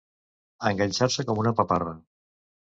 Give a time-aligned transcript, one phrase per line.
[0.69, 1.95] Enganxar-se com una paparra.